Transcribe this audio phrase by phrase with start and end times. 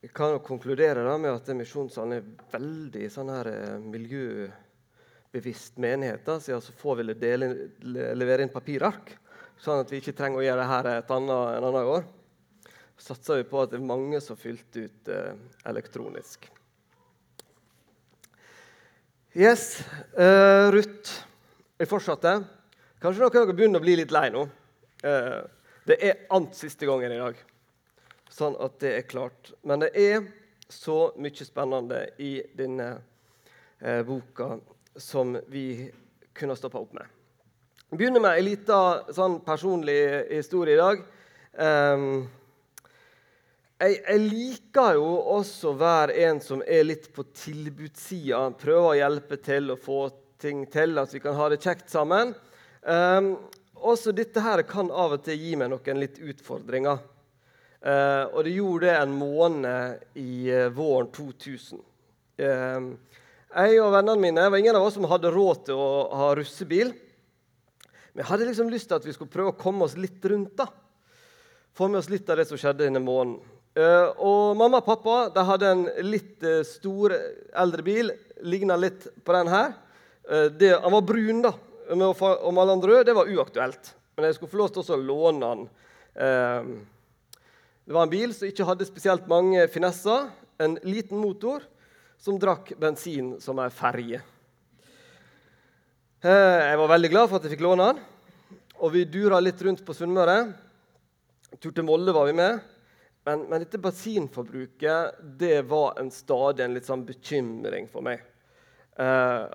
[0.00, 6.22] Vi kan jo konkludere da med at Misjonssalen er veldig sånn her eh, miljøbevisst menighet.
[6.24, 7.50] Da, siden så får vi dele,
[8.16, 9.12] levere inn papirark,
[9.60, 12.08] sånn at vi ikke trenger å gjøre det her et annet, en annen år.
[12.96, 15.36] Så satser vi på at det er mange som fylte ut eh,
[15.68, 16.48] elektronisk.
[19.36, 19.84] Yes,
[20.16, 21.12] uh, Ruth.
[21.78, 22.32] Jeg fortsatte.
[23.04, 24.48] Kanskje dere begynner å bli litt lei nå.
[25.04, 25.44] Uh,
[25.86, 27.38] det er annet siste gangen i dag
[28.30, 29.52] sånn at det er klart.
[29.66, 30.24] Men det er
[30.70, 32.92] så mye spennende i denne
[33.80, 34.54] eh, boka
[34.96, 35.90] som vi
[36.36, 37.06] kunne stoppa opp med.
[37.90, 39.98] Jeg begynner med en liten sånn personlig
[40.30, 41.00] historie i dag.
[41.58, 42.04] Um,
[43.80, 48.44] jeg, jeg, liker jo også å være en som er litt på tilbudssida.
[48.60, 50.04] Prøver å hjelpe til å få
[50.40, 52.34] ting til, at vi kan ha det kjekt sammen.
[52.86, 53.32] Um,
[53.74, 57.00] også dette her kan av og til gi meg noen litt utfordringer.
[57.80, 61.78] Uh, og det gjorde det en måned i uh, våren 2000.
[62.36, 62.90] Uh,
[63.50, 66.92] jeg og vennene mine var ingen av oss som hadde råd til å ha russebil.
[68.12, 70.52] Men jeg hadde liksom lyst til at vi skulle prøve å komme oss litt rundt.
[70.60, 70.68] da.
[71.72, 73.40] Få med oss litt av det som skjedde denne måneden.
[74.18, 77.14] og mamma og pappa de hadde en litt stor,
[77.54, 78.12] eldre bil.
[78.42, 79.72] Ligna litt på den her.
[80.58, 81.54] Det, han var brun, da.
[81.88, 83.94] Å male den rød det var uaktuelt.
[84.16, 86.82] Men jeg skulle få lov til å låne den.
[87.84, 90.28] Det var en bil som ikke hadde spesielt mange finesser.
[90.60, 91.64] En liten motor
[92.20, 94.20] som drakk bensin som ei ferje.
[96.20, 98.02] Eh, jeg var veldig glad for at jeg fikk låne den.
[98.80, 100.36] Og vi dura litt rundt på Sunnmøre.
[101.60, 102.60] Tur til Molde var vi med.
[103.24, 108.22] Men, men, dette bensinforbruket det var en stadig en litt sånn bekymring for meg.
[109.00, 109.46] Uh,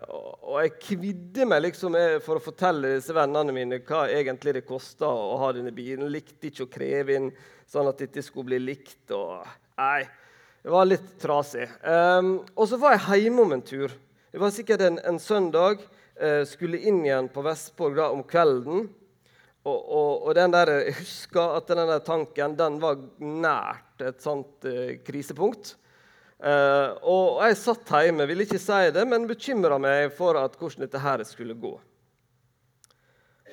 [0.41, 1.93] og jeg kvidde meg liksom
[2.25, 6.07] for å fortelle disse vennene mine hva egentlig det kosta å ha denne bilen.
[6.09, 7.29] Likte ikke å kreve inn
[7.69, 9.03] sånn at dette skulle bli likt.
[9.13, 9.45] Og,
[9.77, 10.01] nei,
[10.65, 11.67] det var litt trasig.
[11.85, 13.93] Um, og så var jeg hjemme om en tur.
[14.33, 15.83] Det var sikkert en, en søndag.
[16.17, 18.87] Uh, skulle inn igjen på Vestpål om kvelden.
[19.65, 24.25] Og, og, og, den der, jeg husker at den der tanken den var nært et
[24.25, 25.75] sånt uh, krisepunkt.
[26.35, 30.83] Uh, og jeg satt hjemme, ville ikke si det, men bekymra meg for at hvordan
[30.83, 31.71] dette her skulle gå.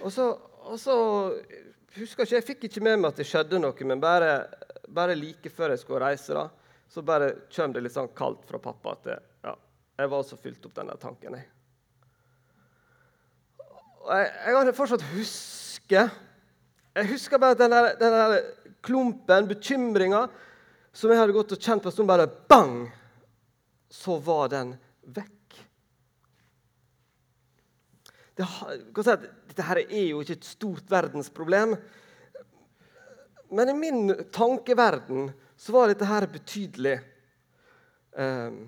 [0.03, 0.27] Og så,
[0.67, 0.97] og så
[1.95, 4.33] husker ikke, Jeg fikk ikke med meg at det skjedde noe, men bare,
[4.91, 6.49] bare like før jeg skulle reise, da,
[6.91, 9.55] så bare kom det litt sånn kaldt fra pappa at jeg, ja,
[10.03, 11.39] jeg var så fylt opp den der tanken.
[11.39, 11.49] Jeg,
[14.11, 16.03] jeg, jeg kan fortsatt huske
[16.93, 18.41] Jeg husker bare den der, den der
[18.85, 20.27] klumpen, bekymringa
[20.93, 22.77] som jeg hadde gått og kjent på en stund, bare bang,
[23.93, 25.57] så var den vekk.
[28.37, 28.47] Det,
[29.49, 31.75] dette her er jo ikke et stort verdensproblem.
[33.53, 36.95] Men i min tankeverden så var dette her betydelig.
[38.17, 38.63] Um,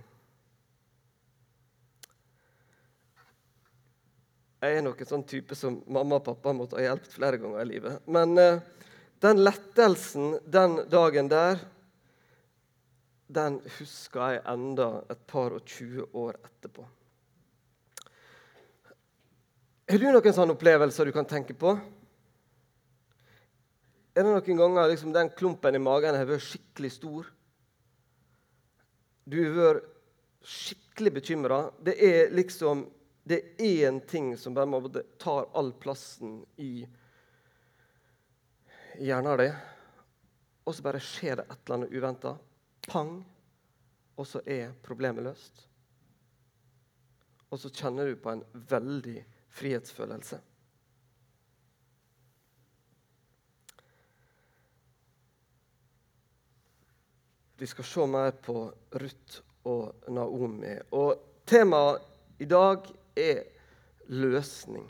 [4.65, 7.65] jeg er nok en sånn type som mamma og pappa måtte ha hjulpet flere ganger
[7.65, 8.05] i livet.
[8.05, 8.61] Men uh,
[9.25, 11.65] den lettelsen den dagen der
[13.27, 16.85] den husker jeg enda et par og 20 år etterpå.
[19.89, 21.75] Har du noen sånne opplevelser du kan tenke på?
[24.15, 27.31] Er det noen ganger liksom, den klumpen i magen har vært skikkelig stor?
[29.25, 29.91] Du har vært
[30.45, 31.59] skikkelig bekymra.
[31.85, 32.85] Det er liksom
[33.25, 36.85] det er én ting som bare tar all plassen i
[39.01, 39.55] hjernen din,
[40.65, 42.35] og så bare skjer det et eller annet uventa.
[42.89, 43.21] Pang,
[44.17, 45.69] og så er problemet løst.
[47.51, 49.21] Og så kjenner du på en veldig
[49.55, 50.41] frihetsfølelse.
[57.57, 58.67] Vi skal se mer på
[59.01, 59.41] Ruth
[59.71, 60.75] og Naomi.
[60.99, 61.15] Og
[61.47, 62.03] temaet
[62.43, 63.45] i dag er
[64.11, 64.89] løsning.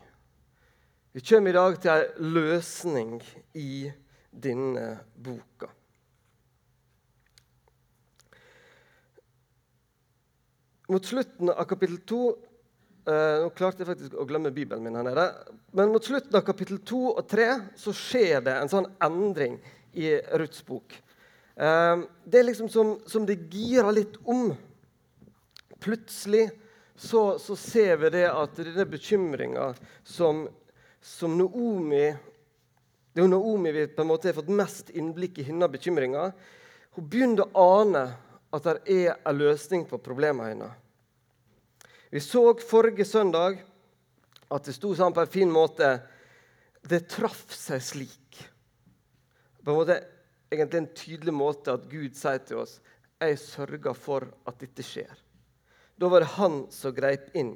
[1.12, 3.20] Vi kommer i dag til ei løsning
[3.54, 3.92] i
[4.32, 5.68] denne boka.
[10.88, 12.24] Mot slutten av kapittel 2
[13.08, 15.24] eh, Nå klarte jeg faktisk å glemme Bibelen min her nede.
[15.72, 17.46] Men mot slutten av kapittel 2 og 3
[17.80, 19.56] så skjer det en sånn endring
[19.96, 20.92] i Ruths bok.
[21.56, 24.50] Eh, det er liksom som, som det girer litt om.
[25.80, 26.50] Plutselig
[26.96, 29.70] så, så, ser vi det at denne bekymringa
[30.06, 30.44] som,
[31.02, 35.48] som Naomi Det er jo Naomi vi på en måte har fått mest innblikk i
[35.48, 36.32] hennes bekymringer.
[36.94, 38.04] Hun begynner å ane
[38.54, 40.80] at det er en løsning på problemene hennes.
[42.14, 43.58] Vi så forrige søndag
[44.54, 45.96] at det sto sånn på en fin måte
[46.84, 48.38] Det traff seg slik.
[49.64, 49.94] På en måte,
[50.52, 52.74] egentlig en tydelig måte at Gud sier til oss
[53.22, 55.14] jeg sørger for at dette skjer.
[55.96, 57.54] Da var det han som greip inn.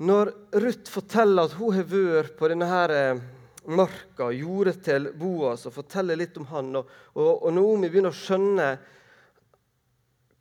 [0.00, 0.32] Når
[0.62, 3.20] Ruth forteller at hun har vært på denne her eh,
[3.68, 8.18] marka, gjorde til Boas, og forteller litt om han, og, og, og Naomi begynner å
[8.18, 8.68] skjønne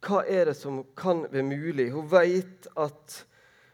[0.06, 1.88] hva er det som kan være mulig.
[1.94, 3.16] Hun vet at,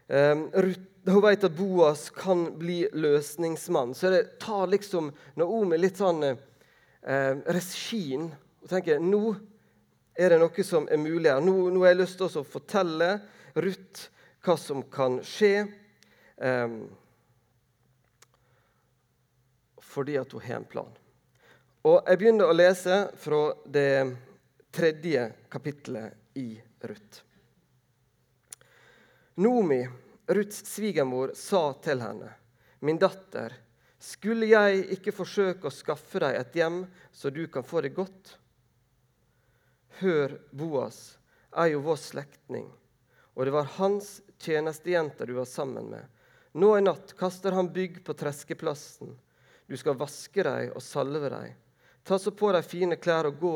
[0.08, 3.92] um, hun vet at Boas kan bli løsningsmann.
[3.98, 6.38] Så det tar liksom Naomi litt sånn eh,
[7.52, 8.30] regien
[8.62, 9.34] og tenker nå
[10.16, 11.42] er det noe som er mulig her.
[11.44, 13.12] Nå, nå har jeg lyst til å fortelle
[13.58, 14.08] Ruth
[14.46, 15.66] hva som kan skje.
[16.38, 16.76] Eh,
[19.92, 20.92] fordi at hun har en plan.
[21.84, 24.18] Og Jeg begynner å lese fra det
[24.72, 27.24] tredje kapittelet i Ruth.
[29.42, 29.82] Nomi,
[30.28, 32.30] Ruths svigermor, sa til henne,
[32.80, 33.54] 'Min datter,
[34.00, 38.38] skulle jeg ikke forsøke å skaffe deg et hjem, så du kan få det godt?'
[40.02, 41.18] Hør, Boas
[41.54, 42.72] er jo vår slektning,
[43.36, 46.06] og det var hans tjenestejenter du var sammen med.
[46.54, 49.14] Nå i natt kaster han bygg på treskeplassen.
[49.72, 51.56] Du skal vaske deg og salve deg.
[52.04, 53.54] Ta så på deg fine klær og gå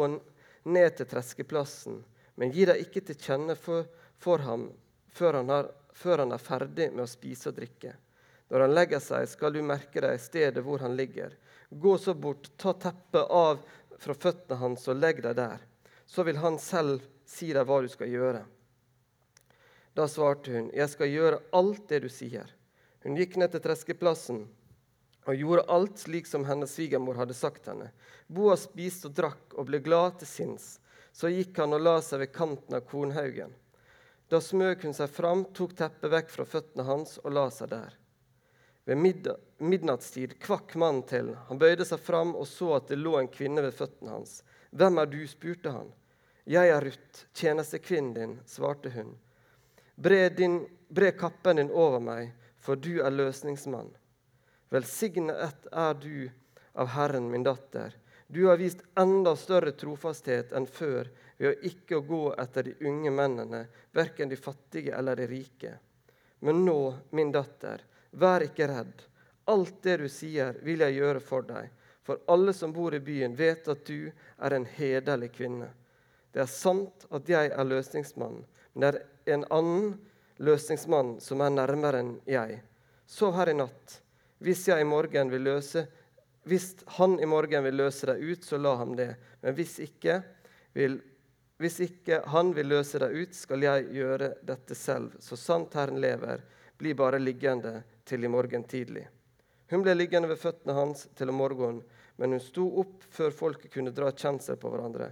[0.71, 1.99] ned til treskeplassen,
[2.39, 3.83] men gi deg ikke til kjenne for,
[4.15, 4.69] for ham
[5.11, 7.93] før han, har, før han, er ferdig med å spise og drikke.
[8.47, 11.35] Når han legger seg, skal du merke deg stedet hvor han ligger.
[11.69, 13.63] Gå så bort, ta teppet av
[13.99, 15.63] fra føttene hans og legg deg der
[16.05, 18.43] så vil han selv si deg hva du skal gjøre.
[19.95, 22.49] Da svarte hun, jeg skal gjøre alt det du sier.
[23.05, 24.45] Hun gikk ned til treskeplassen
[25.25, 27.89] og gjorde alt slik som hennes svigermor hadde sagt henne.
[28.27, 30.67] Boas spiste og drakk og ble glad til sinns.
[31.15, 33.53] Så gikk han og la seg ved kanten av kornhaugen.
[34.29, 37.93] Da smøg hun seg fram, tok teppet vekk fra føttene hans og la seg der.
[38.85, 39.01] Ved
[39.57, 41.31] midnattstid kvakk mannen til.
[41.47, 44.43] Han bøyde seg fram og så at det lå en kvinne ved føttene hans.
[44.75, 45.93] 'Hvem er du?' spurte han.
[46.45, 49.15] 'Jeg er Ruth, tjenestekvinnen din', svarte hun.
[49.95, 53.89] Bre, din, bre kappen din over meg, for du er løsningsmann.
[54.75, 56.29] Velsignet er du
[56.73, 57.93] av Herren, min datter.
[58.27, 61.07] Du har vist enda større trofasthet enn før
[61.37, 63.61] ved å ikke gå etter de unge mennene,
[63.95, 65.71] verken de fattige eller de rike.
[66.43, 69.07] Men nå, min datter, vær ikke redd.
[69.47, 71.71] Alt det du sier, vil jeg gjøre for deg.
[72.03, 75.71] For alle som bor i byen, vet at du er en hederlig kvinne.
[76.35, 78.41] Det er sant at jeg er løsningsmann,
[78.73, 79.93] men det er en annen
[80.43, 82.59] løsningsmann som er nærmere enn jeg.
[83.07, 84.01] Sov her i natt.
[84.43, 85.85] Hvis, i vil løse,
[86.43, 89.15] hvis han i morgen vil løse deg ut, så la ham det.
[89.41, 90.21] Men hvis ikke,
[90.73, 90.99] vil,
[91.57, 95.15] hvis ikke han vil løse deg ut, skal jeg gjøre dette selv.
[95.19, 96.43] Så sant Herren lever,
[96.77, 99.07] bli bare liggende til i morgen tidlig.
[99.71, 101.81] Hun ble liggende ved føttene hans til om morgenen,
[102.21, 105.09] men hun sto opp før folket kunne dra kjensel på hverandre.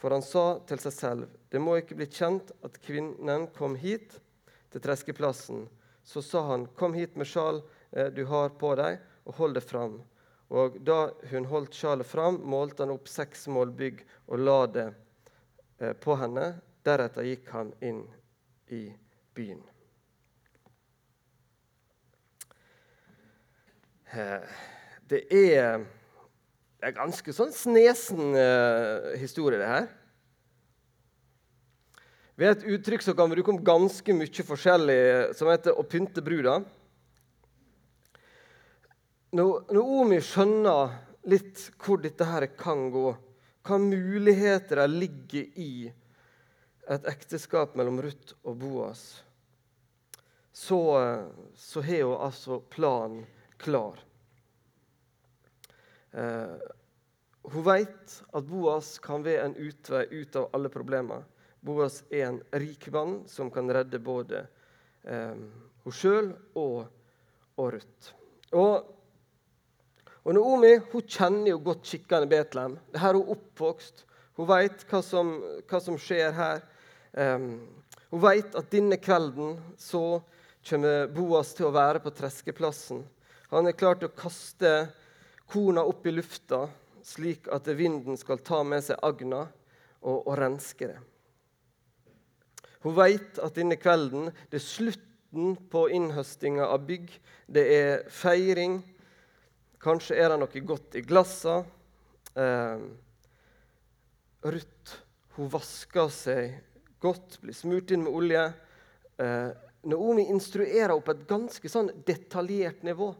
[0.00, 4.14] For han sa til seg selv, det må ikke bli kjent at kvinnen kom hit,
[4.70, 5.64] til treskeplassen.
[6.06, 7.58] Så sa han, kom hit med sjal
[7.90, 10.00] du har på deg, og hold det fram.
[10.50, 14.88] Og da hun holdt sjalet fram, målte han opp seks mål bygg og la det
[15.78, 16.56] eh, på henne.
[16.86, 18.02] Deretter gikk han inn
[18.74, 18.88] i
[19.36, 19.62] byen.
[24.10, 24.58] Eh,
[25.10, 25.86] det er
[26.80, 28.34] en ganske sånn snesen
[29.20, 29.88] historie, det her.
[32.40, 35.00] Vi har et uttrykk som kan bruke om ganske mye forskjellig,
[35.36, 36.64] som heter 'å pynte bruda'.
[39.30, 40.94] Når, Omi skjønner
[41.30, 43.12] litt hvor dette her kan gå,
[43.62, 45.72] hva muligheter det ligger i
[46.90, 49.04] et ekteskap mellom Ruth og Boas,
[50.50, 50.80] så,
[51.54, 53.22] så har hun altså planen
[53.60, 54.02] klar.
[56.10, 56.58] Eh,
[57.42, 61.22] hun vet at Boas kan være en utvei ut av alle problemer.
[61.62, 64.42] Boas er en rik mann som kan redde både
[65.06, 65.38] eh,
[65.84, 66.88] hun sjøl og,
[67.54, 68.16] og Ruth.
[68.58, 68.96] Og,
[70.24, 72.76] og Naomi hun kjenner jo godt skikkene i Betlehem.
[72.92, 74.04] Det her er hun oppvokst.
[74.36, 76.60] Hun vet hva hva som skjer her.
[77.12, 77.60] Um,
[78.10, 80.20] hun vet at denne kvelden så
[80.66, 83.04] kommer Boas til å være på treskeplassen.
[83.50, 84.72] Han er klar til å kaste
[85.50, 86.66] korna opp i lufta,
[87.02, 89.46] slik at vinden skal ta med seg agna
[90.00, 90.98] og, og renske det.
[92.84, 97.10] Hun vet at denne kvelden det er slutten på innhøstinga av bygg.
[97.50, 98.80] Det er feiring.
[99.80, 101.62] Kanskje er det noe godt i glassa.
[102.36, 102.82] Eh,
[104.44, 104.98] Ruth
[105.36, 106.58] hun vasker seg
[107.00, 108.42] godt, blir smurt inn med olje.
[109.16, 109.50] Eh,
[109.88, 113.14] Naomi instruerer henne på et ganske sånn detaljert nivå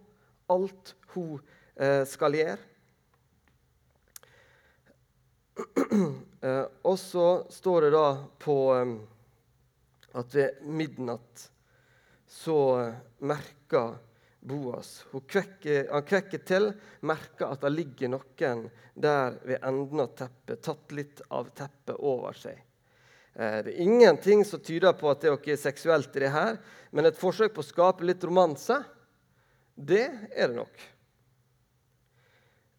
[0.53, 1.39] alt hun
[1.77, 2.59] eh, skal gjøre.
[6.41, 8.05] Eh, og så står det da
[8.41, 8.93] på eh,
[10.17, 11.43] at ved midnatt
[12.25, 12.55] så
[13.21, 13.99] merker
[14.41, 16.71] Boas kvekker, Han kvekker til,
[17.05, 18.63] merker at det ligger noen
[18.97, 22.57] der ved enden av teppet, tatt litt av teppet over seg.
[23.35, 26.57] Eh, det er ingenting som tyder på at det er noe seksuelt i det her,
[26.91, 28.81] men et forsøk på å skape litt romanse,
[29.77, 30.89] det er det nok.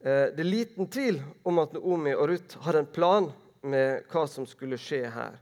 [0.02, 4.26] Eh, det er liten tvil om at Naomi og Ruth hadde en plan med hva
[4.26, 5.38] som skulle skje her.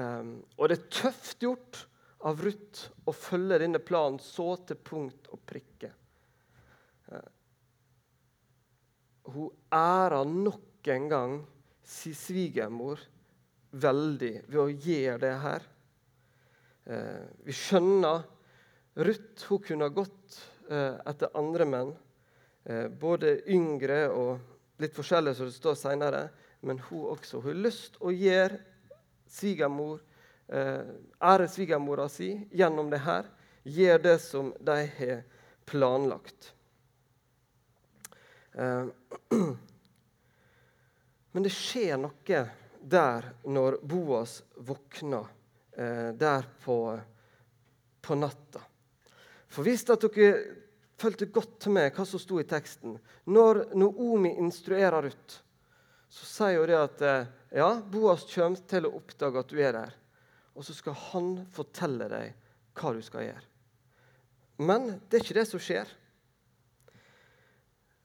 [0.00, 1.86] Eh, og det er tøft gjort
[2.28, 5.90] av Ruth å følge denne planen så til punkt og prikke.
[9.32, 11.34] Hun ærer nok en gang
[11.86, 13.00] sin svigermor
[13.72, 15.66] veldig ved å gjøre det her.
[16.84, 18.24] Eh, vi skjønner
[19.06, 20.38] Ruth hun kunne ha gått
[20.68, 21.92] eh, etter andre menn,
[22.66, 26.22] eh, både yngre og litt forskjellige, som det står senere,
[26.66, 27.40] men hun også.
[27.40, 28.58] Hun har lyst å gjøre
[29.30, 30.02] svigermor,
[30.48, 30.88] eh,
[31.20, 33.30] ære svigermora si gjennom det her.
[33.64, 35.22] gjør det som de har
[35.64, 36.54] planlagt.
[38.52, 38.86] Eh,
[41.32, 42.42] men det skjer noe
[42.82, 45.26] der når Boas våkner
[45.76, 47.00] eh, der på,
[48.00, 48.60] på, natta.
[49.48, 50.58] For hvis at dere
[50.98, 52.94] fulgte godt med hva som sto i teksten
[53.34, 55.40] Når Noomi instruerer Ruth,
[56.12, 57.32] så sier hun det at eh,
[57.62, 59.98] ja, Boas kommer til å oppdage at du er der.
[60.54, 62.32] Og så skal han fortelle deg
[62.76, 63.44] hva du skal gjøre.
[64.62, 65.88] Men det er ikke det som skjer.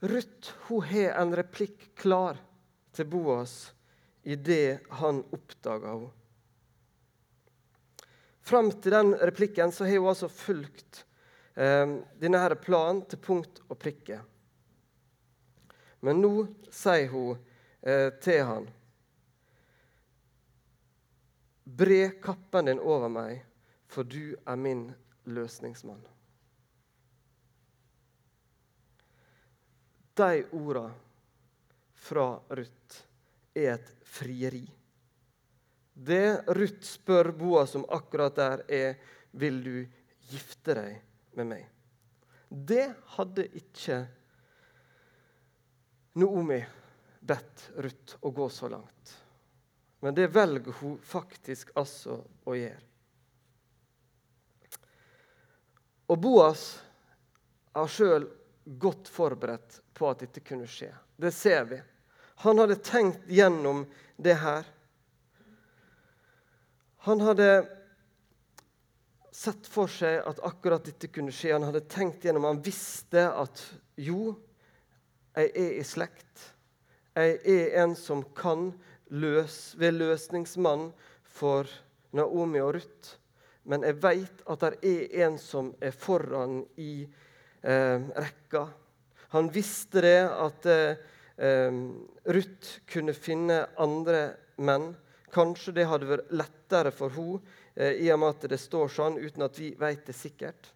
[0.08, 2.38] Ruth har en replikk klar
[2.96, 3.74] til Boas
[4.27, 6.13] idet han oppdager henne.
[8.48, 11.01] Fram til den replikken så har hun altså fulgt
[11.60, 14.22] eh, denne her planen til punkt og prikke.
[16.00, 16.32] Men nå
[16.72, 17.42] sier hun
[17.84, 18.70] eh, til han
[21.67, 23.41] Bre kappen din over meg,
[23.91, 24.88] for du er min
[25.27, 26.00] løsningsmann.
[30.17, 30.88] De orda
[32.07, 33.03] fra Ruth
[33.53, 34.63] er et frieri.
[35.93, 38.95] Det Ruth spør Boas om akkurat der, er
[39.36, 39.75] vil du
[40.31, 40.97] gifte deg
[41.38, 41.67] med meg.
[42.47, 44.01] Det hadde ikke
[46.17, 46.63] Noomi
[47.27, 49.17] bedt Ruth å gå så langt.
[50.00, 52.84] Men det velger hun faktisk altså å gjøre.
[56.08, 56.66] Og Boas
[57.75, 58.27] har sjøl
[58.80, 60.92] godt forberedt på at dette kunne skje.
[61.18, 61.80] Det ser vi.
[62.46, 63.86] Han hadde tenkt gjennom
[64.22, 64.68] det her.
[67.08, 67.50] Han hadde
[69.38, 71.54] sett for seg at akkurat dette kunne skje.
[71.56, 73.62] Han hadde tenkt gjennom, han visste at
[74.01, 74.36] jo,
[75.38, 76.48] jeg er i slekt.
[77.18, 78.72] Jeg er en som kan
[79.09, 80.91] løse, ved løsningsmann
[81.23, 81.69] for
[82.17, 83.15] Naomi og Ruth.
[83.67, 88.67] Men jeg vet at det er en som er foran i eh, rekka.
[89.35, 91.01] Han visste det at eh,
[91.35, 91.81] eh,
[92.31, 94.21] Ruth kunne finne andre
[94.63, 94.93] menn.
[95.35, 97.41] Kanskje det hadde vært lettere for henne
[97.75, 100.71] eh, i og med at det står sånn, uten at vi vet det sikkert.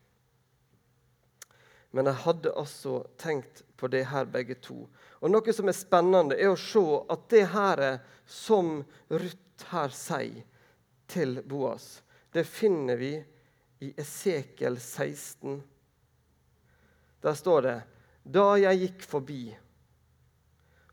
[1.92, 4.86] Men de hadde altså tenkt på det her, begge to.
[5.22, 6.82] Og Noe som er spennende, er å se
[7.14, 7.84] at det her
[8.26, 8.80] som
[9.12, 10.42] Ruth her sier
[11.12, 12.02] til Boas,
[12.34, 13.14] det finner vi
[13.86, 15.60] i Esekiel 16.
[17.22, 17.80] Der står det
[18.24, 19.44] Da jeg gikk forbi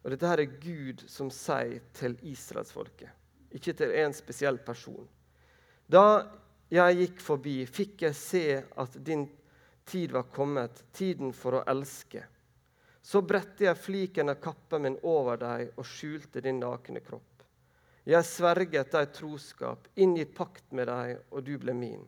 [0.08, 3.10] og Dette her er Gud som sier til israelsfolket,
[3.52, 5.04] ikke til en spesiell person.
[5.84, 6.24] Da
[6.72, 9.26] jeg gikk forbi, fikk jeg se at din
[9.88, 12.22] tid var kommet, tiden for å elske.
[13.08, 17.44] Så bredte jeg fliken av kappen min over deg og skjulte din nakne kropp.
[18.08, 22.02] Jeg sverget deg troskap, inngitt pakt med deg, og du ble min.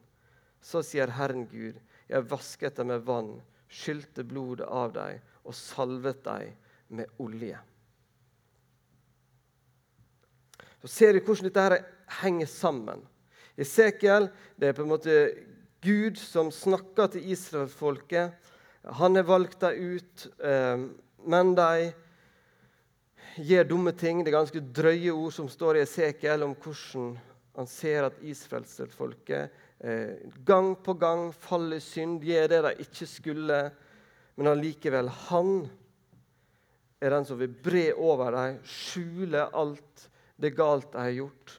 [0.61, 1.79] Så sier Herren Gud,
[2.09, 3.33] jeg vasket deg med vann,
[3.69, 6.53] skylte blodet av deg og salvet deg
[6.93, 7.57] med olje.
[10.81, 11.79] Så ser vi hvordan dette her
[12.21, 13.05] henger sammen.
[13.61, 14.29] Esekiel
[14.61, 15.17] det er på en måte
[15.85, 18.37] Gud som snakker til israelsfolket.
[18.83, 20.85] Han har valgt dem ut, eh,
[21.29, 21.91] men de
[23.37, 24.23] gjør dumme ting.
[24.25, 27.13] Det er ganske drøye ord som står i Esekiel om hvordan
[27.59, 33.09] han ser at israelsfolket eh, gang på gang faller i synd, gjør det de ikke
[33.11, 33.61] skulle.
[34.41, 35.55] Men allikevel, han
[37.01, 40.09] er den som vil bre over dem, skjule alt
[40.41, 41.57] det galt de har gjort.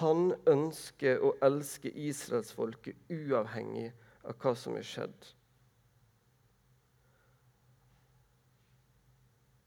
[0.00, 3.90] Han ønsker å elske israelsfolket uavhengig
[4.24, 5.35] av hva som er skjedd.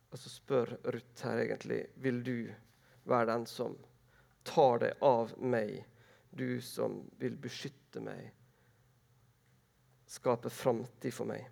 [0.10, 2.36] Og så spør Ruth her egentlig vil du
[3.10, 3.76] være den som
[4.48, 5.84] tar deg av meg,
[6.32, 8.32] du som vil beskytte meg,
[10.10, 11.46] skape framtid for meg.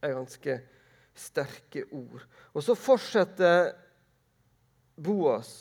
[0.00, 0.56] Det er ganske
[1.20, 2.24] sterke ord.
[2.56, 3.70] Og så fortsetter
[5.00, 5.52] Boas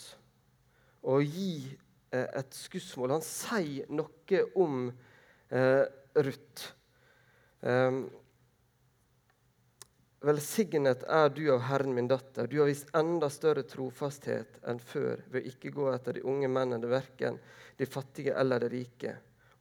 [1.04, 1.68] å gi
[2.12, 3.18] eh, et skussmål.
[3.18, 5.84] Han sier noe om eh,
[6.20, 6.79] Ruth.
[7.62, 8.10] Um,
[10.22, 12.48] Velsignet er du av Herren min datter.
[12.48, 16.50] Du har vist enda større trofasthet enn før ved å ikke gå etter de unge
[16.52, 17.38] mennene, verken
[17.80, 19.14] de fattige eller de rike.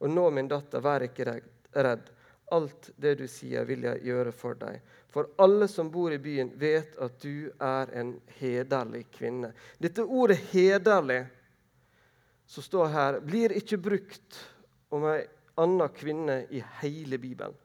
[0.03, 1.37] Og nå, min datter, vær ikke
[1.71, 2.11] redd.
[2.51, 4.81] Alt det du sier, vil jeg gjøre for deg.
[5.07, 9.53] For alle som bor i byen, vet at du er en hederlig kvinne.
[9.77, 11.27] Dette ordet 'hederlig'
[12.45, 14.39] som står her, blir ikke brukt
[14.89, 15.23] om ei
[15.55, 17.55] anna kvinne i hele Bibelen.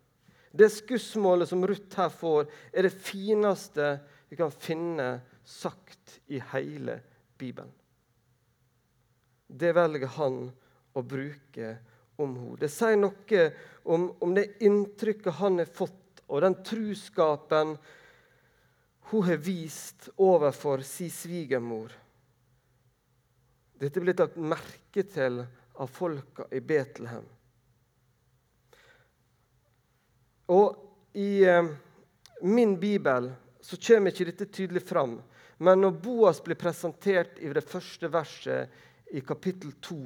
[0.54, 3.96] Det skussmålet som Ruth her får, er det fineste
[4.30, 5.08] vi kan finne
[5.42, 7.00] sagt i hele
[7.38, 7.73] Bibelen.
[9.46, 10.38] Det velger han
[10.94, 11.75] å bruke
[12.23, 12.61] om henne.
[12.62, 13.42] Det sier noe
[13.82, 17.75] om, om det inntrykket han har fått, og den truskapen
[19.11, 21.92] hun har vist overfor sin svigermor.
[23.82, 25.42] Dette blir tatt merke til
[25.75, 27.26] av folka i Betlehem.
[30.46, 30.76] Og
[31.12, 31.64] I eh,
[32.42, 35.16] min bibel så kommer ikke dette tydelig fram.
[35.56, 39.98] Men når Boas blir presentert i det første verset i kapittel 2,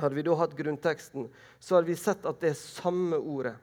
[0.00, 1.28] hadde vi da hatt grunnteksten,
[1.60, 3.54] så hadde vi sett at det er samme ordet.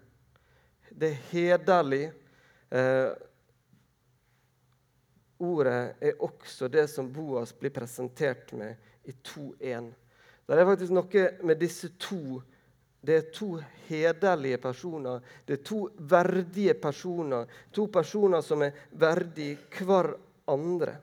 [0.92, 2.12] Det er.
[2.70, 3.10] Eh,
[5.38, 9.92] ordet er også det som Boas blir presentert med i 2.1.
[10.48, 12.57] Det er faktisk noe med disse to ordene
[13.02, 15.22] det er to hederlige personer.
[15.46, 17.46] Det er to verdige personer.
[17.72, 20.98] To personer som er verdige hverandre.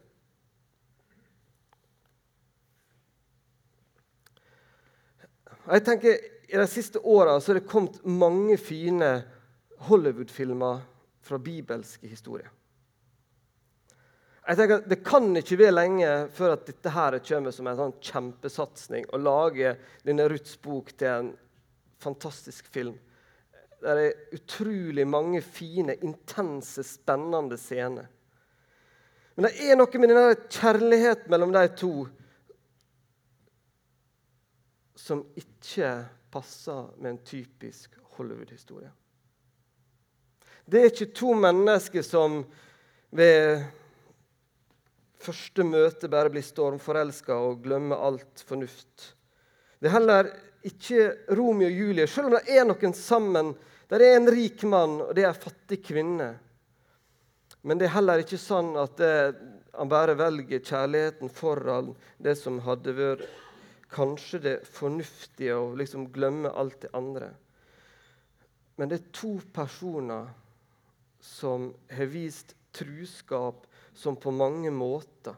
[5.64, 9.14] Jeg tenker I de siste åra er det kommet mange fine
[9.88, 10.82] Hollywood-filmer
[11.24, 12.50] fra bibelske historier.
[14.44, 17.78] Jeg tenker at Det kan ikke være lenge før at dette her kommer som en
[17.80, 19.08] sånn kjempesatsing.
[19.08, 19.72] Å lage
[20.04, 21.32] denne Ruths bok til en
[22.04, 22.96] fantastisk film.
[23.84, 28.06] Det er utrolig mange fine, intense, spennende scener.
[29.34, 31.94] Men det er noe med denne kjærligheten mellom de to
[35.04, 35.90] som ikke
[36.32, 38.90] passer med en typisk Hollywood-historie.
[40.64, 42.40] Det er ikke to mennesker som
[43.14, 43.66] ved
[45.24, 49.10] første møte bare blir stormforelska og glemmer alt fornuft.
[49.78, 50.30] Det er heller
[50.64, 53.52] ikke Romeo og Julie, selv om det er noen sammen.
[53.88, 56.30] Det er en rik mann, og det er en fattig kvinne.
[57.64, 59.12] Men det er heller ikke sånn at det,
[59.74, 63.24] han bare velger kjærligheten foran det som hadde vært
[63.94, 67.30] kanskje det fornuftige, å liksom glemme alt det andre.
[68.76, 70.32] Men det er to personer
[71.22, 75.36] som har vist truskap som på mange måter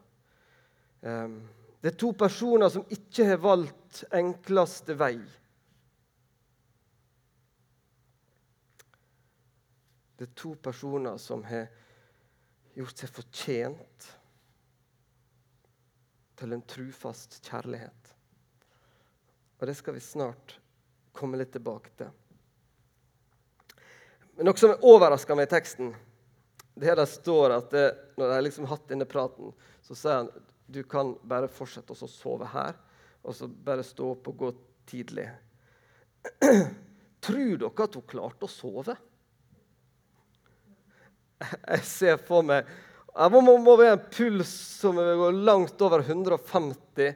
[1.02, 1.42] um,
[1.86, 5.20] det er to personer som ikke har valgt enkleste vei.
[10.18, 11.68] Det er to personer som har
[12.74, 14.08] gjort seg fortjent
[16.42, 18.10] til en trufast kjærlighet.
[19.60, 20.56] Og det skal vi snart
[21.14, 22.10] komme litt tilbake til.
[24.34, 25.94] Men noe som overrasker meg i teksten,
[26.74, 27.86] det er det står at det,
[28.18, 29.54] når de liksom har hatt denne praten,
[29.86, 30.34] så sier han
[30.66, 32.74] du kan bare fortsette å sove her,
[33.22, 34.50] og så bare stå opp og gå
[34.90, 35.28] tidlig.
[37.26, 38.96] Tror dere at hun klarte å sove?
[41.36, 42.64] Jeg ser for meg
[43.12, 44.50] Det må, må være en puls
[44.80, 47.14] som går langt over 150.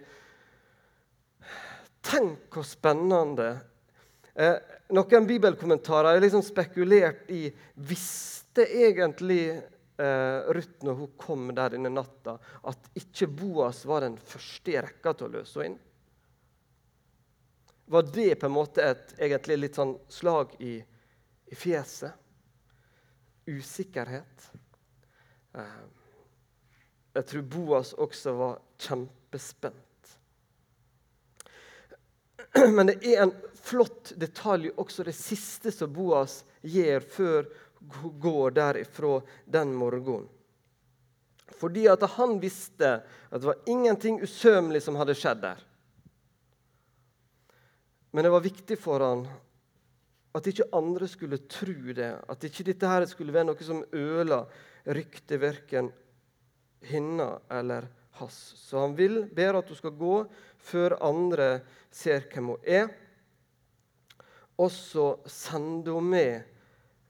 [2.05, 3.51] Tenk hvor spennende.
[4.33, 4.57] Eh,
[4.97, 9.61] noen bibelkommentarer har liksom spekulert i Visste egentlig
[10.01, 14.81] eh, Ruth når hun kom der denne natta, at ikke Boas var den første i
[14.81, 15.79] rekka til å løse henne inn?
[17.91, 20.77] Var det på en måte et egentlig litt sånn slag i,
[21.51, 22.15] i fjeset?
[23.51, 24.51] Usikkerhet?
[25.59, 25.81] Eh,
[27.19, 30.15] jeg tror Boas også var kjempespent.
[32.77, 37.51] Men det er en flott detalj også det siste som Boas gjør før
[38.21, 40.29] går derifra den morgenen.
[41.61, 45.63] Fordi at han visste at det var ingenting usømmelig som hadde skjedd der.
[48.11, 49.25] Men det var viktig for han
[50.37, 54.45] at ikke andre skulle tro det, at ikke dette her skulle være noe som øla
[54.87, 55.91] rykte verken
[56.87, 57.89] hinna eller
[58.21, 58.39] hans.
[58.57, 60.15] Så han vil ber at hun skal gå
[60.71, 61.51] før andre
[61.91, 62.91] ser hvem hun er.
[64.61, 66.45] Og så sender, med,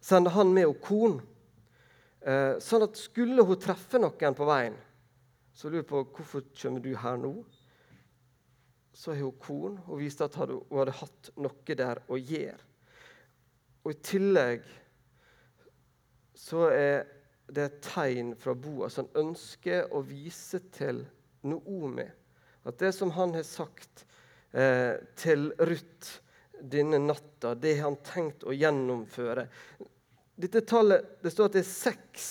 [0.00, 1.20] sender han med henne korn.
[2.20, 4.76] Eh, sånn at skulle hun treffe noen på veien,
[5.56, 7.34] så lurer på hvorfor kommer du her nå.
[8.92, 12.60] Så har hun korn og viste at hun hadde hatt noe der å gjøre.
[13.80, 14.66] Og I tillegg
[16.36, 17.06] så er
[17.50, 18.98] det et tegn fra Boas.
[19.00, 21.04] Han ønsker å vise til
[21.48, 22.06] Noomi
[22.68, 24.04] at det som han har sagt
[24.52, 26.20] eh, til Ruth
[26.62, 29.46] denne natta, det har han tenkt å gjennomføre.
[30.40, 32.26] Dette tallet, Det står at det er seks,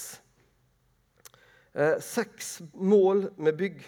[1.73, 3.83] eh, seks mål med bygg.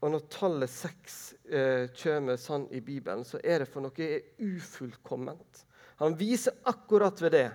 [0.00, 4.24] Og når tallet seks eh, kommer sånn i Bibelen, så er det for noe er
[4.38, 5.66] ufullkomment.
[6.00, 7.50] Han viser akkurat ved det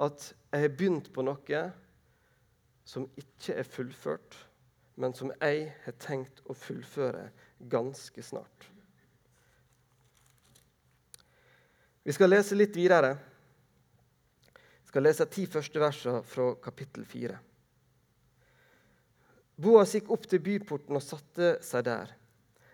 [0.00, 1.62] at jeg har begynt på noe
[2.88, 4.38] som ikke er fullført,
[4.96, 7.28] men som jeg har tenkt å fullføre
[7.68, 8.70] ganske snart.
[12.08, 13.18] Vi skal lese litt videre.
[14.80, 17.34] Vi skal lese ti første versene fra kapittel fire.
[19.60, 22.16] Boas gikk opp til byporten og satte seg der.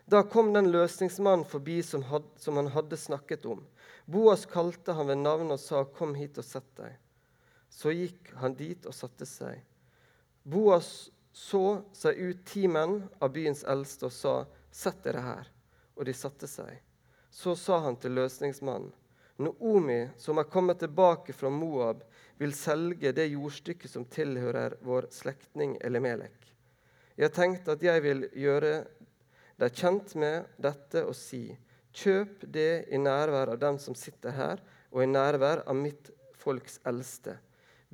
[0.07, 3.67] Da kom den løsningsmannen forbi som, had, som, han hadde snakket om.
[4.07, 6.99] Boas kalte han ved navn og sa, 'Kom hit og sett deg.'
[7.71, 9.65] Så gikk han dit og satte seg.
[10.45, 15.51] Boas så seg ut ti menn av byens eldste og sa, 'Sett dere her.'
[15.97, 16.79] Og de satte seg.
[17.31, 18.93] Så sa han til løsningsmannen,
[19.39, 22.05] 'Noomi, som er kommet tilbake fra Moab,
[22.39, 26.53] vil selge det jordstykket som tilhører vår slektning Elimelek.'
[27.17, 28.75] Jeg har tenkt at jeg vil gjøre
[29.59, 31.47] deg kjent med dette og si:"
[31.95, 36.81] Kjøp det i nærvær av dem som sitter her, og i nærvær av mitt folks
[36.87, 37.37] eldste.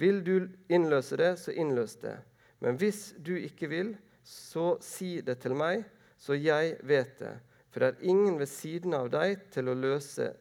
[0.01, 2.17] Vil du innløse det, så innløs det.
[2.65, 3.91] Men hvis du ikke vil,
[4.25, 5.85] så si det til meg,
[6.17, 7.35] så jeg vet det.
[7.69, 10.33] For det er ingen ved siden av deg til å, løse,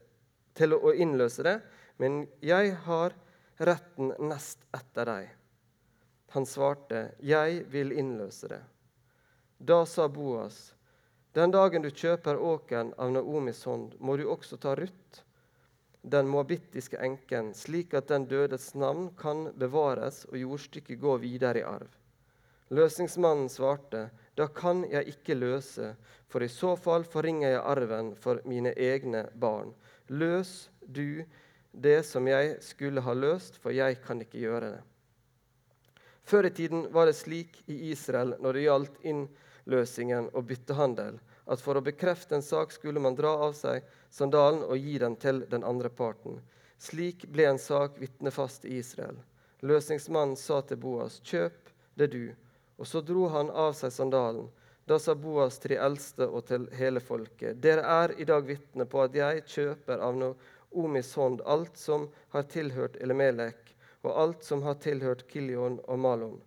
[0.59, 1.59] til å innløse det,
[1.99, 3.15] men jeg har
[3.59, 5.29] retten nest etter deg.
[6.35, 8.65] Han svarte, 'Jeg vil innløse det.'
[9.59, 10.73] Da sa Boas,
[11.33, 15.23] 'Den dagen du kjøper åkeren av Naomis hånd, må du også ta Ruth,
[16.03, 21.63] den moabittiske enken, slik at den dødes navn kan bevares og jordstykket gå videre i
[21.63, 21.97] arv.'
[22.69, 25.95] Løsningsmannen svarte, 'Da kan jeg ikke løse,
[26.27, 29.73] for i så fall forringer jeg arven for mine egne barn.'
[30.09, 31.23] Løs du
[31.71, 34.81] det som jeg skulle ha løst, for jeg kan ikke gjøre det.
[36.29, 41.17] Før i tiden var det slik i Israel når det gjaldt innløsningen og byttehandel,
[41.49, 45.17] at for å bekrefte en sak skulle man dra av seg sandalen og gi den
[45.17, 46.37] til den andre parten.
[46.79, 49.17] Slik ble en sak vitnefast i Israel.
[49.65, 52.35] Løsningsmannen sa til Boas, 'Kjøp det du.'
[52.79, 54.47] Og så dro han av seg sandalen.
[54.89, 58.87] Da sa Boas til de eldste og til hele folket.: Dere er i dag vitne
[58.89, 64.63] på at jeg kjøper av Naomis hånd alt som har tilhørt Elimelek, og alt som
[64.65, 66.39] har tilhørt Kilion og Malon.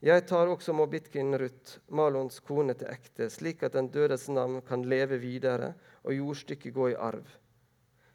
[0.00, 4.86] Jeg tar også Mobitkin Ruth, Malons kone, til ekte, slik at den dødes navn kan
[4.88, 7.26] leve videre og jordstykket gå i arv.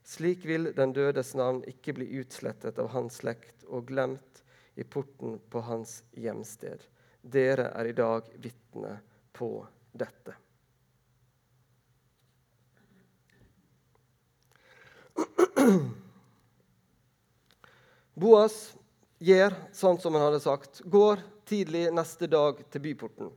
[0.04, 4.42] Slik vil den dødes navn ikke bli utslettet av hans slekt og glemt
[4.74, 6.82] i porten på hans hjemsted.
[7.22, 8.96] Dere er i dag vitne
[9.38, 9.52] på
[9.94, 10.34] dette.
[18.18, 18.56] Boas
[19.22, 20.82] gjør sånn som han hadde sagt.
[20.86, 23.30] Går tidlig neste dag til byporten.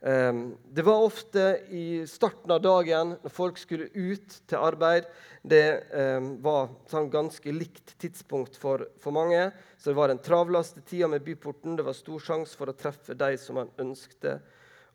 [0.00, 5.08] Ehm, det var ofte i starten av dagen når folk skulle ut til arbeid.
[5.42, 9.48] Det ehm, var sånn ganske likt tidspunkt for, for, mange.
[9.78, 11.76] Så det var den travleste tida med byporten.
[11.76, 14.38] Det var stor sjanse for å treffe de som man ønskte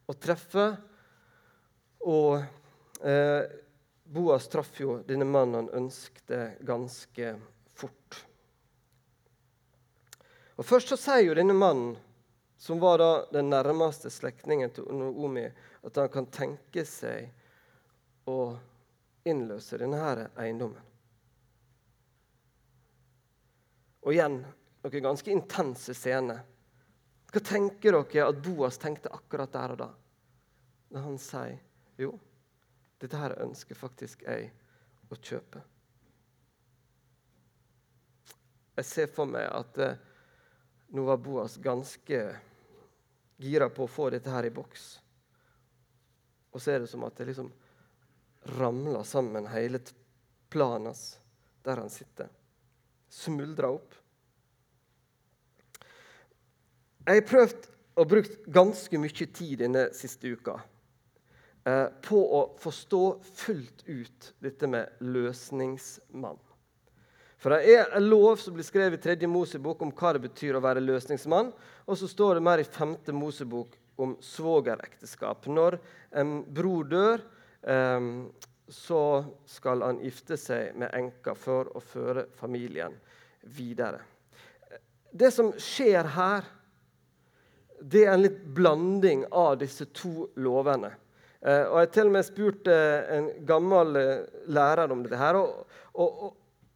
[0.07, 0.67] å treffe.
[2.03, 2.39] Og
[3.05, 3.43] eh,
[4.13, 7.35] Boas traff jo denne mannen han ønskte, ganske
[7.73, 8.19] fort.
[10.55, 11.95] Og Først så sier jo denne mannen,
[12.57, 15.47] som var da den nærmeste slektningen til Naomi,
[15.83, 17.31] at han kan tenke seg
[18.29, 18.53] å
[19.27, 20.83] innløse denne her eiendommen.
[24.03, 24.41] Og igjen
[24.83, 26.43] noen ganske intense scener.
[27.33, 29.89] Hva tenker dere at Boas tenkte akkurat der og da?
[30.93, 31.55] Når han sier
[31.97, 32.11] jo,
[33.01, 34.51] dette her ønsker faktisk jeg
[35.09, 35.63] å kjøpe.
[38.77, 39.97] Jeg ser for meg at eh,
[40.93, 42.21] nå var Boas ganske
[43.41, 44.85] gira på å få dette her i boks.
[46.53, 47.49] Og så er det som at det liksom
[48.59, 49.81] ramler sammen, hele
[50.53, 51.17] planen hans,
[51.65, 52.29] der han sitter.
[53.09, 53.97] Smuldrer opp.
[57.03, 57.65] Jeg har prøvd
[57.99, 60.55] og brukt ganske mye tid denne siste uka
[61.67, 63.01] eh, på å forstå
[63.43, 66.39] fullt ut dette med løsningsmann.
[67.43, 70.55] For Det er en lov som blir skrevet i tredje Mosebok om hva det betyr
[70.55, 71.51] å være løsningsmann.
[71.83, 75.51] Og så står det mer i femte Mosebok om svogerekteskap.
[75.51, 75.81] Når
[76.23, 77.27] en bror dør,
[77.67, 78.09] eh,
[78.71, 79.03] så
[79.43, 82.95] skal han gifte seg med enka for å føre familien
[83.43, 83.99] videre.
[85.11, 86.47] Det som skjer her,
[87.83, 90.93] det er en litt blanding av disse to lovene.
[91.43, 94.13] Eh, og Jeg har til og med spurt eh, en gammel eh,
[94.47, 95.19] lærer om dette.
[95.19, 96.29] her, og, og,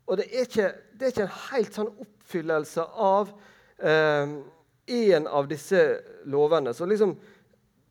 [0.06, 3.34] og det, er ikke, det, er ikke, en helt sånn oppfyllelse av
[3.78, 5.82] en av disse
[6.26, 6.74] lovene.
[6.74, 7.17] Så liksom,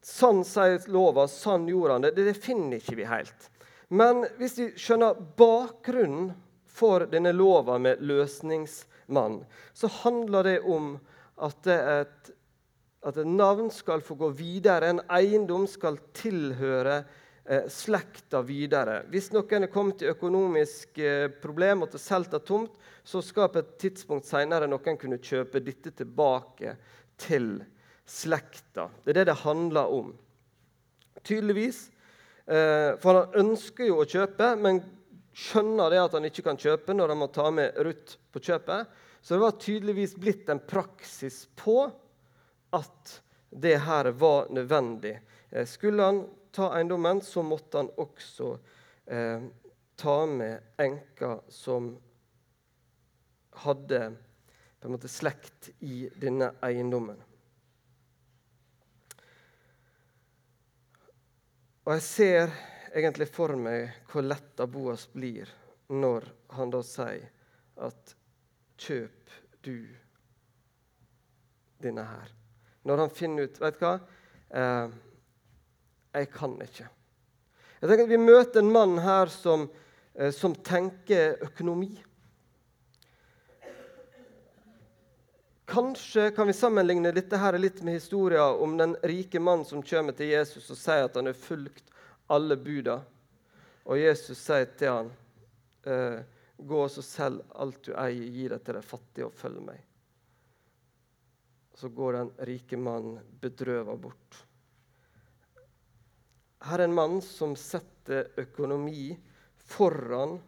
[0.07, 2.12] Sånn sier lova, sånn gjorde han det.
[2.14, 3.48] Det finner ikke vi helt.
[3.90, 6.29] Men hvis vi skjønner bakgrunnen
[6.70, 9.40] for denne lova med løsningsmann,
[9.74, 10.92] så handler det om
[11.42, 12.31] at, det er et,
[13.07, 16.97] at et navn skal få gå videre, en eiendom skal tilhøre
[17.45, 19.05] eh, slekta videre.
[19.12, 22.75] Hvis noen er kommet i økonomisk eh, problem og solgt det tomt,
[23.07, 26.75] så skal på et tidspunkt senere noen kunne kjøpe dette tilbake
[27.23, 27.61] til
[28.07, 28.88] slekta.
[29.05, 30.11] Det er det det handler om.
[31.23, 31.87] Tydeligvis.
[32.47, 34.83] Eh, for han ønsker jo å kjøpe, men
[35.37, 38.90] skjønner det at han ikke kan kjøpe når han må ta med Ruth på kjøpet.
[39.23, 41.85] Så det var tydeligvis blitt en praksis på
[42.76, 43.14] at
[43.50, 45.14] det her var nødvendig.
[45.50, 48.58] Eh, skulle han ta eiendommen, så måtte han også
[49.06, 49.46] eh,
[49.96, 51.94] ta med enka som
[53.50, 54.00] hadde
[54.80, 57.18] på en måte slekt i denne eiendommen.
[61.86, 62.52] Og jeg ser
[62.90, 65.50] egentlig for meg hvor letta Boas blir
[65.92, 66.26] når
[66.58, 67.28] han da sier
[67.86, 68.16] at
[68.76, 69.30] 'kjøp
[69.62, 69.86] du
[71.82, 72.36] denne her'.
[72.87, 73.96] Når han finner ut Vet du hva?
[74.51, 74.88] Eh,
[76.16, 76.87] jeg kan ikke.
[77.81, 79.66] Jeg tenker at Vi møter en mann her som,
[80.14, 81.90] eh, som tenker økonomi.
[85.66, 90.14] Kanskje kan vi sammenligne dette her litt med historien om den rike mannen som kommer
[90.14, 91.90] til Jesus og sier at han har fulgt
[92.31, 93.01] alle buda.
[93.85, 95.12] Og Jesus sier til han,
[95.85, 96.22] eh,
[96.57, 99.95] 'Gå og selg alt du eier, gi det til de fattige, og følg meg.'
[101.76, 104.42] Så går den rike mannen bedrøvet bort.
[106.66, 109.10] Her er en mann som setter økonomi
[109.68, 110.38] foran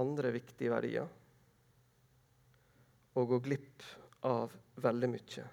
[0.00, 1.10] andre viktige verdier
[3.12, 3.84] og går glipp
[4.24, 5.44] av veldig mye.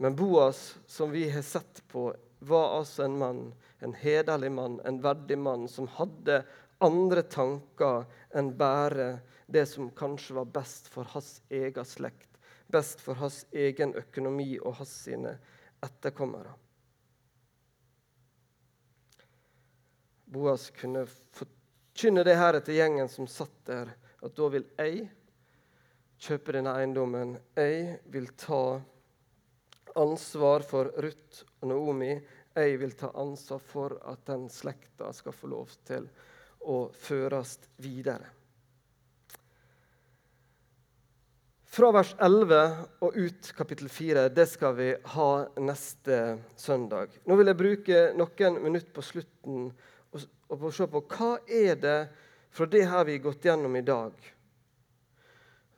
[0.00, 3.42] Men Boas, som vi har sett på, var altså en mann,
[3.84, 6.42] en hederlig mann, en verdig mann, som hadde
[6.84, 8.04] andre tanker
[8.36, 13.94] enn bare det som kanskje var best for hans egen slekt, best for hans egen
[13.96, 15.36] økonomi og hans sine
[15.84, 16.52] etterkommere.
[20.26, 25.06] Boas kunne forkynne det her til gjengen som satt der, at da vil jeg
[26.20, 27.36] kjøpe denne eiendommen.
[27.56, 28.80] Jeg vil ta
[29.96, 32.16] ansvar for Ruth og Naomi.
[32.56, 36.34] Jeg vil ta ansvar for at den slekta skal få lov til å
[36.96, 38.32] føres videre.
[41.76, 42.58] Fra vers 11
[43.04, 47.12] og ut kapittel 4 det skal vi ha neste søndag.
[47.28, 51.98] Nå vil jeg bruke noen minutter på slutten og, og se på hva er det
[52.56, 54.14] fra det her vi har gått gjennom i dag,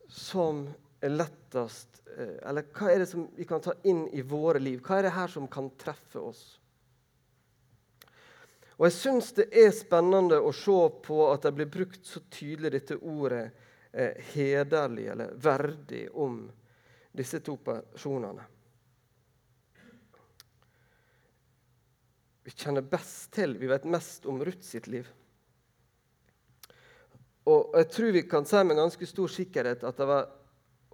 [0.07, 0.69] som
[1.03, 4.79] er lettest eh, Eller hva er det som vi kan ta inn i våre liv?
[4.87, 6.58] Hva er det her som kan treffe oss?
[8.79, 12.71] Og Jeg syns det er spennende å se på at det blir brukt så tydelig
[12.77, 13.49] dette ordet
[13.91, 16.45] eh, hederlig eller verdig om
[17.11, 18.45] disse to personene.
[22.47, 25.09] Vi kjenner best til, vi vet mest om Ruth sitt liv.
[27.51, 30.31] Og jeg tror vi kan si med ganske stor sikkerhet at det var,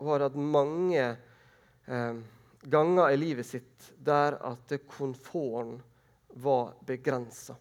[0.08, 2.16] har hatt mange eh,
[2.64, 5.76] ganger i livet sitt der at komforten
[6.40, 7.58] var begrensa.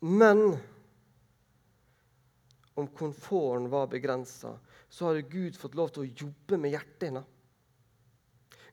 [0.00, 0.56] Men
[2.74, 4.58] om komforten var begrensa,
[4.88, 7.28] så hadde Gud fått lov til å jobbe med hjertet hennes.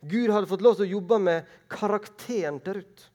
[0.08, 3.10] Gud hadde fått lov til å jobbe med karakteren til Ruth.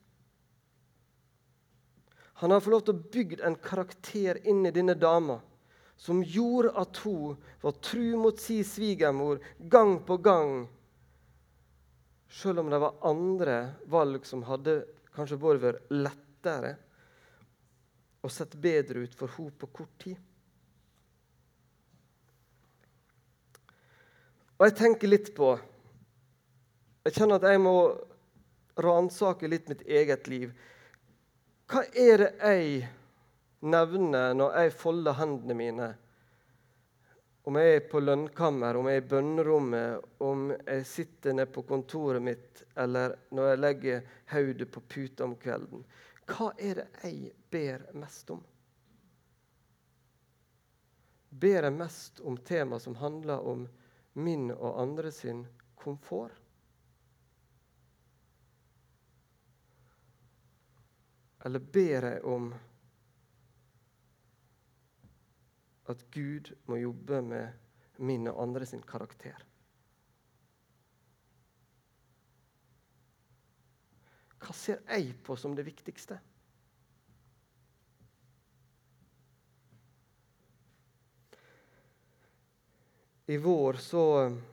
[2.42, 5.38] Han hadde fått lov til å bygge en karakter inn i denne dama
[6.02, 9.38] som gjorde at hun var tru mot sin svigermor
[9.70, 10.64] gang på gang,
[12.26, 13.58] selv om det var andre
[13.92, 14.80] valg som hadde
[15.14, 16.72] kanskje både vært lettere
[18.22, 20.16] og sett bedre ut for henne på kort tid.
[24.58, 25.56] Og jeg tenker litt på
[27.02, 27.74] Jeg kjenner at jeg må
[28.78, 30.52] ransake litt mitt eget liv.
[31.66, 32.90] Hva er det jeg
[33.66, 35.88] nevner når jeg folder hendene mine?
[37.42, 41.64] Om jeg er på lønnkammer, om jeg er i bønnerommet, om jeg sitter nede på
[41.66, 45.82] kontoret mitt, eller når jeg legger hodet på puta om kvelden.
[46.32, 48.40] Hva er det jeg ber mest om?
[51.28, 53.66] Ber jeg mest om tema som handler om
[54.12, 55.44] min og andre sin
[55.76, 56.38] komfort?
[61.44, 62.52] Eller ber jeg om
[65.90, 69.51] at Gud må jobbe med min og andre sin karakter?
[74.42, 76.18] Hva ser jeg på som det viktigste?
[83.26, 84.04] I vår så,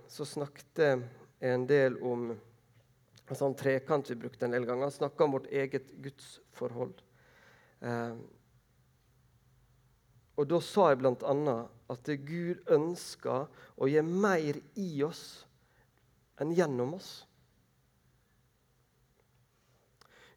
[0.08, 1.02] så snakket jeg
[1.50, 4.92] en del om en sånn trekant vi brukte en del ganger.
[4.94, 7.02] Snakka om vårt eget gudsforhold.
[7.82, 8.16] Eh,
[10.40, 11.56] og da sa jeg bl.a.
[11.92, 15.24] at Gud ønsker å gi mer i oss
[16.40, 17.10] enn gjennom oss.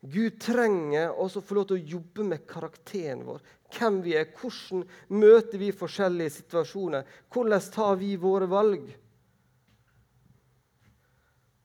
[0.02, 3.42] Gud trenger også å få lov til å jobbe med karakteren vår.
[3.72, 4.82] Hvem vi er, hvordan
[5.14, 8.90] møter vi forskjellige situasjoner, hvordan tar vi våre valg?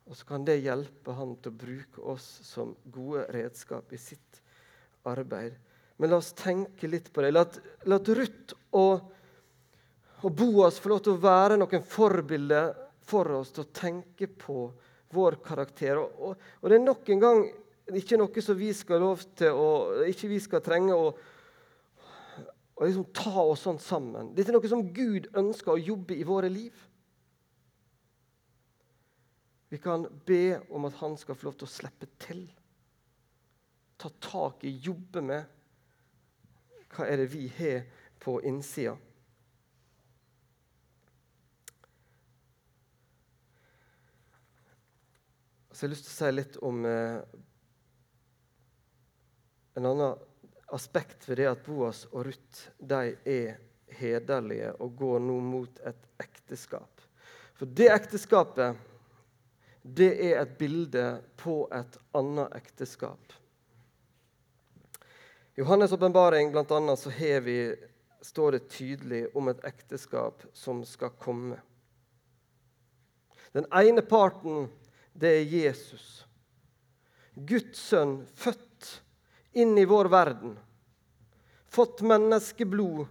[0.07, 4.41] Og så kan det hjelpe han til å bruke oss som gode redskap i sitt
[5.09, 5.57] arbeid.
[5.97, 7.33] Men la oss tenke litt på det.
[7.33, 7.43] La,
[7.89, 9.13] la Ruth og,
[10.21, 12.69] og, Boas få lov til å være noen forbilder
[13.07, 14.67] for oss til å tenke på
[15.17, 15.97] vår karakter.
[15.97, 17.47] Og, og, og det er nok en gang
[17.95, 19.67] ikke noe som vi skal lov til å,
[20.09, 21.07] ikke vi skal trenge å,
[22.75, 24.33] å liksom ta oss sånn sammen.
[24.35, 26.75] Dette er noe som Gud ønsker å jobbe i våre liv.
[29.71, 32.45] Vi kan be om at han skal få lov til å slippe til.
[33.99, 35.55] Ta tak i, jobbe med
[36.93, 37.83] hva er det vi har
[38.23, 38.95] på innsida.
[45.77, 47.19] Så jeg har lyst til å si litt om eh,
[49.77, 50.17] en annen
[50.73, 53.59] aspekt ved det at Boas og Ruth de er
[53.99, 57.03] hederlige og går nå mot et ekteskap.
[57.53, 58.75] For det ekteskapet
[59.87, 61.05] det er et bilde
[61.39, 63.33] på et annet ekteskap.
[65.55, 66.51] I Johannes' åpenbaring
[68.21, 71.61] står det tydelig om et ekteskap som skal komme.
[73.53, 74.67] Den ene parten,
[75.13, 76.27] det er Jesus.
[77.33, 79.01] Guds sønn, født
[79.57, 80.55] inn i vår verden.
[81.67, 83.05] Fått menneskeblod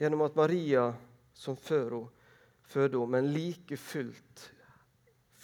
[0.00, 0.88] gjennom at Maria
[1.34, 2.10] som før henne
[2.64, 4.48] føde henne, men like fullt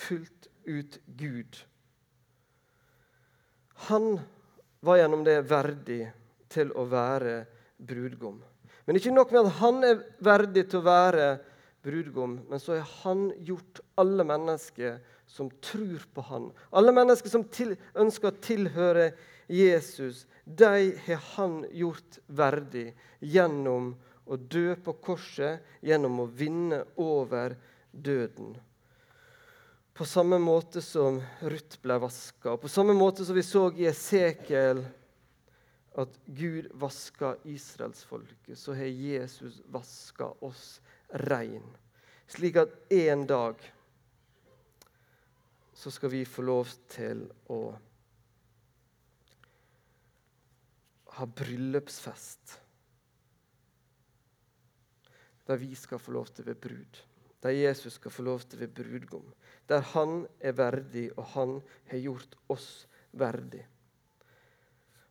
[0.01, 1.57] fullt ut Gud.
[3.73, 4.21] Han
[4.81, 6.01] var gjennom det verdig
[6.51, 7.45] til å være
[7.77, 8.41] brudgom.
[8.85, 11.29] Men ikke nok med at han er verdig til å være
[11.85, 14.99] brudgom, men så har han gjort alle mennesker
[15.31, 19.13] som tror på han, alle mennesker som til, ønsker å tilhøre
[19.51, 22.91] Jesus, de har han gjort verdig
[23.23, 23.93] gjennom
[24.27, 27.55] å dø på korset, gjennom å vinne over
[27.91, 28.57] døden.
[29.95, 34.85] På samme måte som Ruth ble vaska, på samme måte som vi så i Esekiel
[35.99, 40.81] at Gud vaska israelsfolket, så har Jesus vaska oss
[41.27, 41.67] rein.
[42.31, 43.59] Slik at en dag
[45.81, 47.61] så skal vi få lov til å
[51.17, 52.59] ha bryllupsfest.
[55.49, 57.01] Der vi skal få lov til å være brud.
[57.41, 59.33] Der Jesus skal få lov til å være brudgom
[59.71, 61.53] der han er verdig, og han
[61.91, 62.71] har gjort oss
[63.15, 63.63] verdig.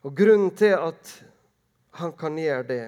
[0.03, 1.13] Og Grunnen til at
[1.99, 2.83] han kan gjøre det,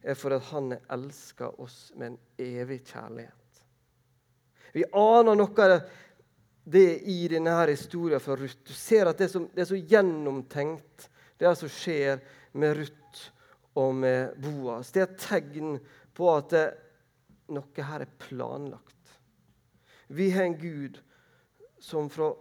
[0.00, 3.36] er for at han har elska oss med en evig kjærlighet.
[4.72, 5.80] Vi aner noe av det
[6.78, 8.58] i denne historien fra Ruth.
[8.66, 11.08] Du ser at det er, så, det er så gjennomtenkt,
[11.40, 12.20] det som skjer
[12.60, 13.24] med Ruth
[13.80, 14.92] og med Boas.
[14.92, 15.78] Det er et tegn
[16.14, 16.66] på at det,
[17.50, 19.16] noe her er planlagt.
[20.10, 21.00] Vi har en Gud
[21.80, 22.32] som fra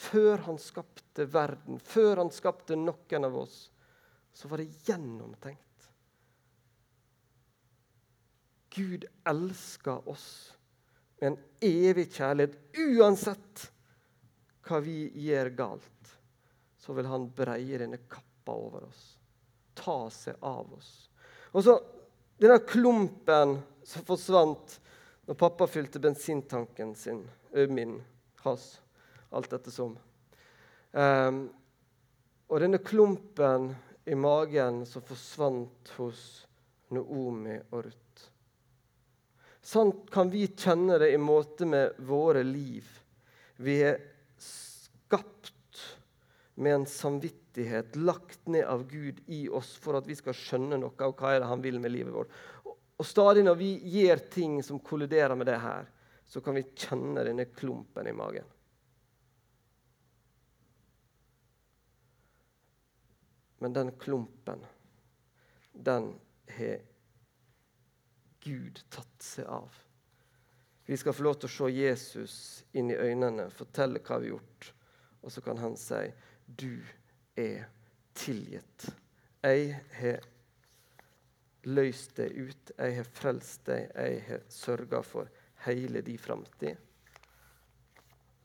[0.00, 3.66] før han skapte verden, før han skapte noen av oss,
[4.32, 5.66] så var det gjennomtenkt.
[8.70, 10.28] Gud elsker oss
[11.20, 12.56] med en evig kjærlighet.
[12.80, 13.66] Uansett
[14.66, 16.12] hva vi gjør galt,
[16.78, 19.04] så vil han breie denne kappa over oss.
[19.78, 20.92] Ta seg av oss.
[21.52, 21.76] Og så
[22.40, 24.78] denne klumpen som forsvant
[25.30, 27.20] Når pappa fylte bensintanken sin,
[27.70, 27.92] min,
[28.42, 28.80] hans,
[29.30, 29.92] alt ettersom.
[29.94, 31.00] som.
[31.00, 31.44] Um,
[32.50, 33.68] og denne klumpen
[34.10, 36.22] i magen som forsvant hos
[36.90, 38.29] Noomi og Ruth.
[39.60, 42.86] Sånn kan vi kjenne det i måte med våre liv.
[43.60, 44.00] Vi er
[44.40, 45.82] skapt
[46.60, 51.04] med en samvittighet lagt ned av Gud i oss for at vi skal skjønne noe
[51.04, 52.32] av hva er det han vil med livet vårt.
[53.00, 55.86] Og stadig når vi gjør ting som kolliderer med det her,
[56.28, 58.48] så kan vi kjenne denne klumpen i magen.
[63.60, 64.62] Men den klumpen,
[65.72, 66.12] den
[66.56, 66.78] har
[68.40, 69.74] Gud tatt seg av.
[70.86, 72.36] Vi skal få lov til å se Jesus
[72.74, 74.72] inn i øynene, fortelle hva vi har gjort.
[75.20, 76.12] Og så kan han si,
[76.46, 76.82] 'Du
[77.36, 77.68] er
[78.14, 78.90] tilgitt'.
[79.42, 80.20] Jeg har
[81.64, 85.28] løst deg ut, jeg har frelst deg, jeg har sørga for
[85.66, 86.76] hele din framtid.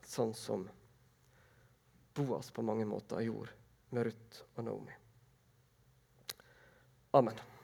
[0.05, 0.69] Sånn som
[2.15, 3.51] Boas på mange måter gjorde
[3.89, 4.93] med Ruth og Naomi.
[7.11, 7.54] Amen.